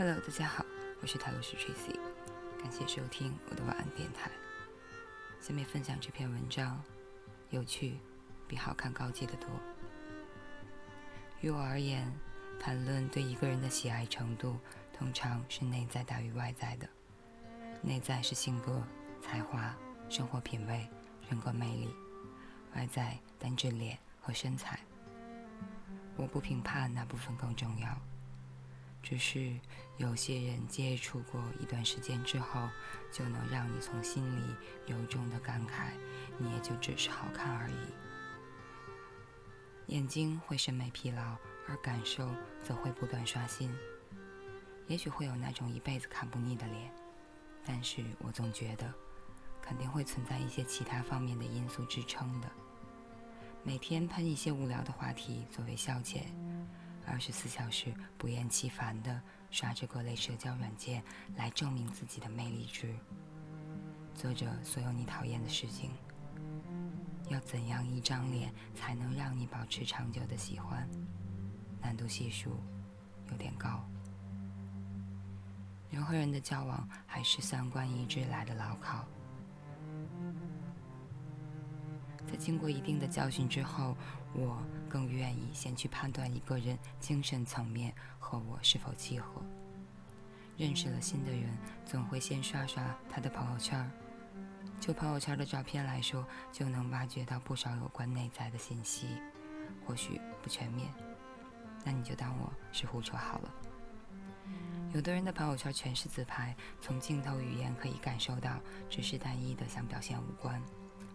[0.00, 0.64] Hello，大家好，
[1.02, 1.94] 我是泰罗斯 Tracy，
[2.58, 4.30] 感谢收听我的晚安电台。
[5.42, 6.82] 下面分享这篇文章，
[7.50, 7.98] 有趣
[8.48, 9.46] 比好看高级的多。
[11.42, 12.10] 于我而言，
[12.58, 14.56] 谈论对一个人的喜爱程度，
[14.90, 16.88] 通常是内在大于外在的。
[17.82, 18.82] 内在是性格、
[19.20, 19.76] 才华、
[20.08, 20.88] 生活品味、
[21.28, 21.88] 人格魅力；
[22.74, 24.80] 外在单指脸和身材。
[26.16, 28.00] 我不评判哪部分更重要。
[29.02, 29.56] 只是
[29.96, 32.68] 有些人接触过一段时间之后，
[33.10, 34.42] 就能让你从心里
[34.86, 35.90] 由衷的感慨，
[36.38, 37.74] 你也就只是好看而已。
[39.86, 41.36] 眼睛会审美疲劳，
[41.66, 42.28] 而感受
[42.62, 43.74] 则会不断刷新。
[44.86, 46.92] 也许会有那种一辈子看不腻的脸，
[47.64, 48.92] 但是我总觉得，
[49.62, 52.50] 肯定会存在一些其他方面的因素支撑的。
[53.62, 56.22] 每天喷一些无聊的话题作为消遣。
[57.10, 61.02] 二十四小时不厌其烦地刷着各类社交软件
[61.36, 62.94] 来证明自己的魅力值，
[64.14, 65.90] 做着所有你讨厌的事情。
[67.28, 70.88] 要怎样一张脸才能让你保持长久的喜欢？
[71.80, 72.60] 难度系数
[73.30, 73.84] 有点高。
[75.90, 79.04] 人和人的交往还是三观一致来的牢靠。
[82.30, 83.96] 在经过一定的教训之后，
[84.32, 89.42] 我更愿意先去判断一个人精神层面和我是否契合。
[90.56, 93.90] 认识了新的人，总会先刷刷他的朋友圈儿。
[94.78, 99.06] 就朋友圈的照片来说，就能挖掘到不少有关内在的信息，
[99.86, 100.88] 或许不全面，
[101.84, 103.54] 那你就当我是胡扯好了。
[104.92, 108.58] 有的人的朋友圈全是自拍，从镜头语言可以感受到，
[108.88, 110.62] 只是单一的想表现五官，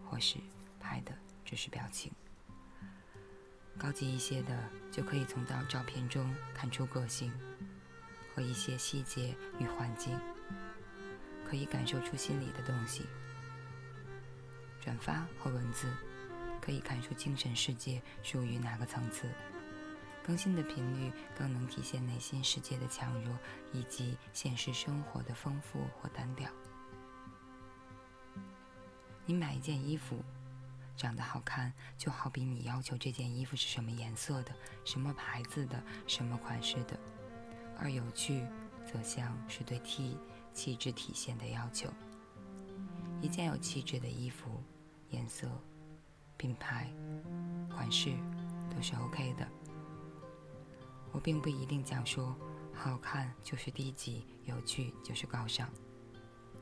[0.10, 0.38] 或是。
[0.78, 1.12] 拍的
[1.44, 2.12] 只是表情，
[3.78, 4.58] 高级一些的
[4.90, 7.32] 就可以从照照片中看出个性
[8.34, 10.18] 和一些细节与环境，
[11.46, 13.06] 可以感受出心里的东西。
[14.82, 15.92] 转发和文字
[16.62, 19.30] 可以看出精神世界属于哪个层次，
[20.24, 23.38] 更新的频率更能体现内心世界的强弱
[23.74, 26.50] 以及现实生活的丰富或单调。
[29.26, 30.24] 你买一件衣服。
[30.96, 34.52] 长得好看，就好比你要求这件衣服是什么颜色的、
[34.84, 36.96] 什么牌子的、什么款式的；
[37.78, 38.46] 而有趣，
[38.86, 40.18] 则像是对 T
[40.54, 41.90] 气质体现的要求。
[43.22, 44.64] 一件有气质的衣服，
[45.10, 45.50] 颜色、
[46.38, 46.90] 品牌、
[47.70, 48.14] 款式
[48.74, 49.48] 都是 OK 的。
[51.12, 52.36] 我并不一定讲说，
[52.74, 55.70] 好看就是低级，有趣就是高尚。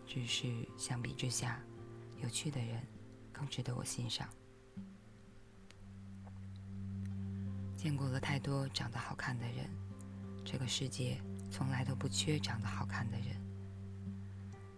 [0.06, 1.60] 只是相比之下，
[2.22, 2.86] 有趣的人。
[3.34, 4.30] 更值得我欣赏。
[7.76, 9.70] 见过了太多长得好看的人，
[10.46, 11.20] 这个世界
[11.52, 13.36] 从来都不缺长得好看的人。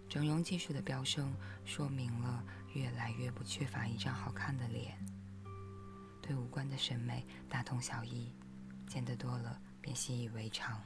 [0.10, 4.98] 整容技术的飙升，说明了越来越不缺乏一张好看的脸。
[6.22, 8.34] 对五官的审美大同小异，
[8.88, 10.82] 见得多了便习以为常。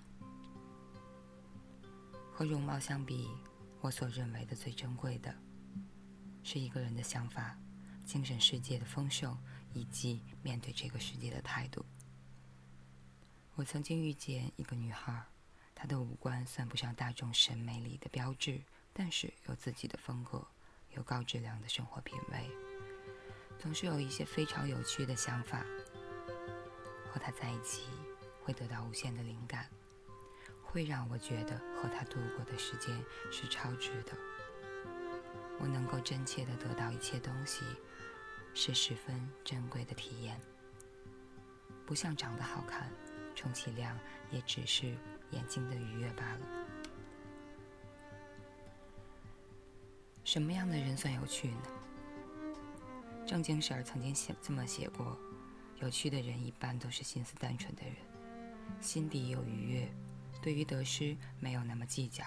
[2.34, 3.30] 和容貌相比，
[3.82, 5.34] 我所认为的最珍贵的。
[6.44, 7.58] 是一个人的想法、
[8.06, 9.38] 精神世界的丰盛，
[9.74, 11.86] 以及面对这个世界的态度。
[13.56, 15.26] 我曾经遇见一个女孩，
[15.76, 18.62] 她的五官算不上大众审美里的标志，
[18.94, 20.48] 但是有自己的风格，
[20.96, 22.50] 有高质量的生活品味，
[23.60, 25.66] 总是有一些非常有趣的想法。
[27.12, 27.84] 和她在一起，
[28.44, 29.70] 会得到无限的灵感，
[30.64, 34.14] 会让我觉得和她度过的时间是超值的。
[35.60, 37.64] 我能够真切的得到一切东西，
[38.54, 40.40] 是十分珍贵的体验。
[41.86, 42.90] 不像长得好看，
[43.36, 43.98] 充其量
[44.32, 44.96] 也只是
[45.32, 46.40] 眼睛的愉悦罢了。
[50.24, 51.62] 什么样的人算有趣呢？
[53.26, 55.18] 正经事儿曾经写这么写过：
[55.82, 57.96] 有趣的人一般都是心思单纯的人，
[58.80, 59.92] 心底有愉悦，
[60.42, 62.24] 对于得失没有那么计较，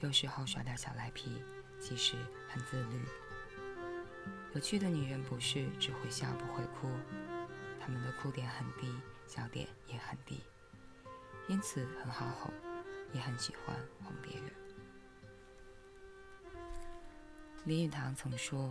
[0.00, 1.42] 有时候耍点小赖皮。
[1.80, 2.14] 其实
[2.48, 3.00] 很自律。
[4.54, 6.88] 有趣的女人不是只会笑不会哭，
[7.80, 8.92] 她们的哭点很低，
[9.26, 10.40] 笑点也很低，
[11.48, 12.52] 因此很好哄，
[13.12, 14.50] 也很喜欢哄别人。
[17.64, 18.68] 林语堂曾说，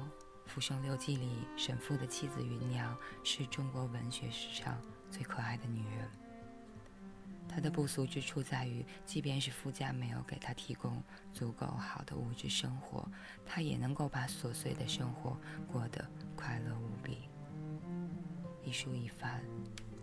[0.49, 6.09] 《浮生六记》里沈复的妻子芸娘是中国文学史上最可爱的女人。
[7.49, 11.01] 他的不俗之处在于，即便是夫家没有给他提供
[11.33, 13.09] 足够好的物质生活，
[13.45, 15.35] 他也能够把琐碎的生活
[15.67, 17.27] 过得快乐无比，
[18.63, 19.41] 一蔬一饭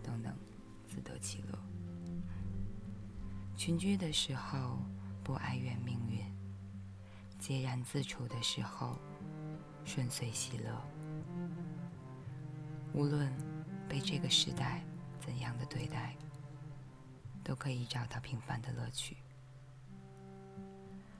[0.03, 0.35] 都能
[0.85, 1.57] 自得其乐。
[3.55, 4.77] 群居的时候
[5.23, 6.21] 不哀怨命运，
[7.39, 8.99] 孑然自处的时候
[9.85, 10.79] 顺遂喜乐。
[12.93, 13.31] 无论
[13.87, 14.83] 被这个时代
[15.19, 16.15] 怎样的对待，
[17.47, 19.15] 都可以找到平凡的乐趣。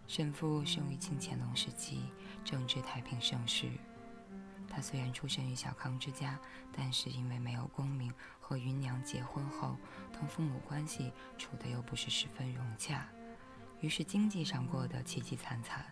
[0.08, 2.02] 沈复生于清乾隆时期，
[2.44, 3.72] 政治太平盛世。
[4.68, 6.38] 他虽然出身于小康之家，
[6.74, 9.78] 但是因为没有功名，和芸娘结婚后，
[10.12, 13.08] 同父母关系处得又不是十分融洽，
[13.80, 15.86] 于是经济上过得凄凄惨惨，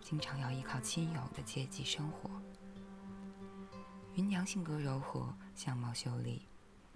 [0.00, 2.28] 经常要依靠亲友的接济生活。
[4.16, 6.48] 芸娘性格柔和，相貌秀丽，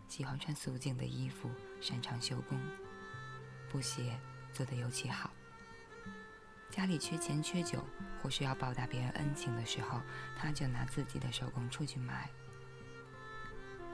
[0.08, 1.50] 喜欢穿素净的衣服，
[1.80, 2.58] 擅长绣工，
[3.70, 4.18] 布鞋
[4.52, 5.30] 做得尤其好。
[6.70, 7.84] 家里缺钱缺酒，
[8.22, 10.00] 或是要报答别人恩情的时候，
[10.36, 12.28] 他就拿自己的手工出去卖，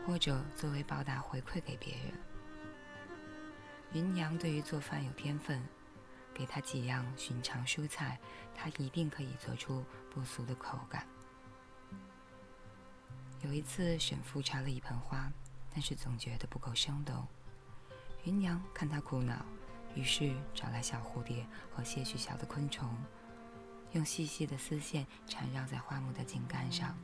[0.07, 2.13] 或者作为报答回馈给别人。
[3.93, 5.63] 芸娘对于做饭有天分，
[6.33, 8.19] 给他几样寻常蔬菜，
[8.55, 11.07] 他一定可以做出不俗的口感。
[13.43, 15.31] 有一次，沈父插了一盆花，
[15.73, 17.27] 但是总觉得不够生动。
[18.25, 19.45] 芸娘看他苦恼。
[19.95, 22.89] 于是找来小蝴蝶和些许小的昆虫，
[23.93, 26.97] 用细细的丝线缠绕在花木的茎干上。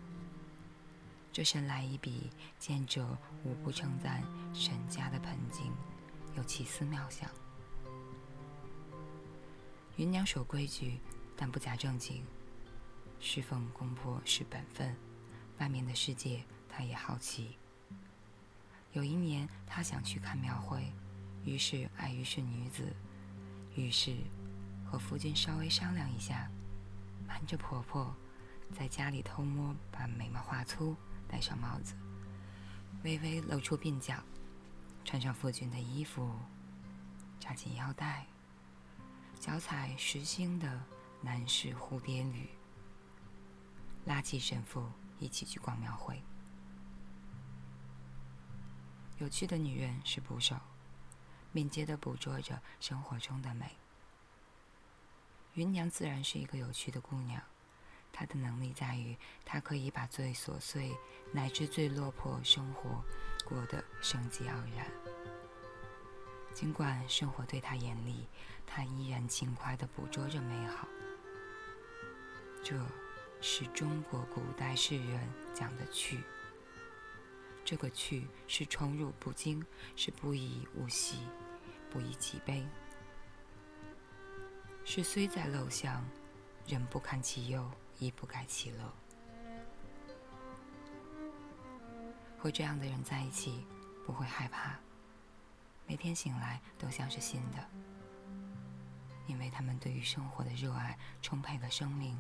[1.31, 3.06] 这神来一笔，见者
[3.44, 4.23] 无不称赞
[4.55, 5.70] 沈家的盆景
[6.35, 7.29] 有奇思妙想。
[9.97, 10.99] 芸娘守规矩，
[11.37, 12.25] 但不假正经，
[13.20, 14.97] 侍奉公婆是本分。
[15.59, 17.59] 外面的世界，她也好奇。
[18.93, 20.93] 有一年，她想去看庙会。
[21.44, 22.94] 于是碍于是女子，
[23.75, 24.17] 于是
[24.85, 26.50] 和夫君稍微商量一下，
[27.26, 28.14] 瞒着婆婆，
[28.76, 30.94] 在家里偷摸把眉毛画粗，
[31.26, 31.94] 戴上帽子，
[33.02, 34.23] 微微露出鬓角，
[35.05, 36.34] 穿上夫君的衣服，
[37.38, 38.26] 扎紧腰带，
[39.41, 40.82] 脚踩实心的
[41.23, 42.49] 男士蝴蝶履，
[44.05, 44.84] 拉起神父
[45.19, 46.23] 一起去逛庙会。
[49.19, 50.56] 有趣的女人是捕手。
[51.50, 53.76] 敏捷地捕捉着生活中的美。
[55.55, 57.43] 芸娘自然是一个有趣的姑娘，
[58.12, 60.94] 她的能力在于她可以把最琐碎
[61.32, 63.03] 乃至最落魄生活
[63.44, 64.87] 过得生机盎然。
[66.55, 68.29] 尽管生活对她严厉，
[68.67, 70.87] 她依然勤快地捕捉着美好。
[72.62, 72.81] 这
[73.41, 76.23] 是中国古代诗人讲的趣。
[77.69, 79.62] 这个趣是宠辱不惊，
[79.94, 81.19] 是不以物喜，
[81.91, 82.67] 不以己悲，
[84.87, 86.03] 是虽在陋巷，
[86.67, 88.91] 人不堪其忧，亦不改其乐。
[92.38, 93.67] 和这样的人在一起，
[94.06, 94.79] 不会害怕，
[95.87, 97.69] 每天醒来都像是新的，
[99.26, 102.19] 因为他们对于生活的热爱充沛了生命，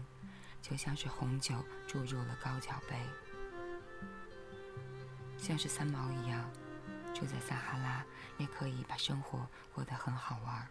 [0.60, 2.98] 就像是红酒注入了高脚杯。
[5.38, 6.50] 像是三毛一样，
[7.14, 8.04] 住在撒哈拉，
[8.36, 10.68] 也可以把生活过得很好玩。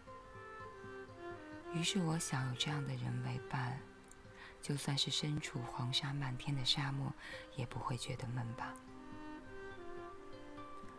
[1.74, 3.80] 于是我想有这样的人为伴，
[4.62, 7.12] 就算是身处黄沙漫天的沙漠，
[7.56, 8.72] 也不会觉得闷吧。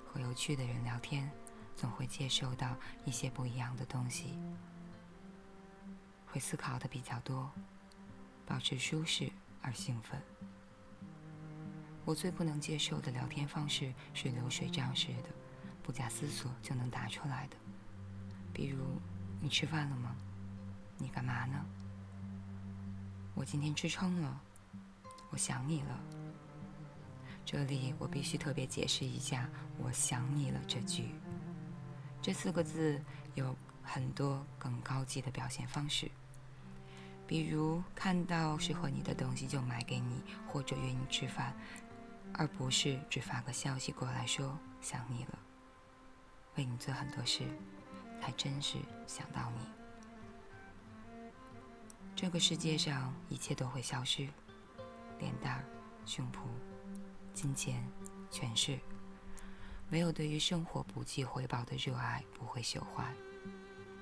[0.05, 1.31] 和有趣的人聊天，
[1.75, 4.37] 总会接受到一些不一样的东西，
[6.25, 7.51] 会思考的比较多，
[8.45, 10.48] 保持舒适而兴奋。
[12.09, 15.29] 我最不能接受的聊天方式是流水账式的，
[15.83, 17.55] 不假思索就能答出来的。
[18.51, 18.99] 比如，
[19.39, 20.15] 你吃饭了吗？
[20.97, 21.63] 你干嘛呢？
[23.35, 24.41] 我今天吃撑了，
[25.29, 25.99] 我想你了。
[27.45, 29.47] 这里我必须特别解释一下
[29.77, 31.11] “我想你了”这句。
[32.23, 32.99] 这四个字
[33.35, 36.09] 有很多更高级的表现方式，
[37.27, 41.55] 比如看到适合你的东西就买给你，或者约你吃饭。
[42.33, 45.39] 而不是只发个消息过来说想你了，
[46.55, 47.43] 为你做很多事，
[48.21, 49.67] 还真是想到你。
[52.15, 54.27] 这个世界上一切都会消失，
[55.19, 55.63] 脸蛋、
[56.05, 56.39] 胸脯、
[57.33, 57.81] 金钱、
[58.29, 58.79] 权势，
[59.89, 63.05] 没有对于生活不计回报的热爱不会朽坏。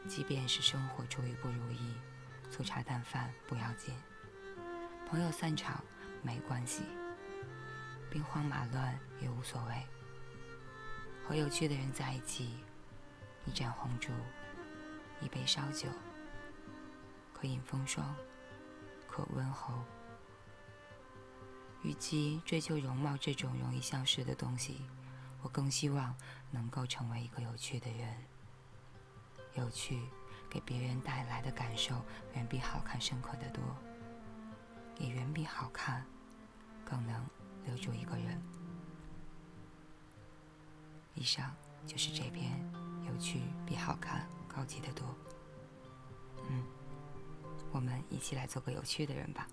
[0.07, 1.93] 即便是生活处于不如意，
[2.50, 3.93] 粗茶淡饭不要紧，
[5.10, 5.84] 朋友散场
[6.24, 6.81] 没关系。
[8.17, 9.86] 兵荒马乱也无所谓，
[11.24, 12.63] 和有趣的人在一起，
[13.45, 14.12] 一盏红烛，
[15.21, 15.88] 一杯烧酒，
[17.31, 18.15] 可饮风霜，
[19.07, 19.71] 可温喉。
[21.83, 24.81] 与其追求容貌这种容易消失的东西，
[25.43, 26.17] 我更希望
[26.50, 28.17] 能够成为一个有趣的人。
[29.53, 30.01] 有趣
[30.50, 33.63] 给别人带来的感受远比好看深刻的多，
[34.97, 36.03] 也远比好看
[36.83, 37.24] 更能
[37.67, 38.41] 留住一个人。
[41.13, 41.53] 以上
[41.86, 42.51] 就是这篇
[43.05, 45.05] 有趣比好看高级的多。
[46.50, 46.63] 嗯，
[47.71, 49.47] 我们一起来做个有趣的人吧。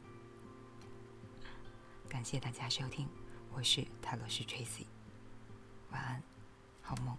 [2.08, 3.08] 感谢大家收听，
[3.52, 4.86] 我是泰罗斯 Tracy，
[5.90, 6.22] 晚安，
[6.80, 7.16] 好梦。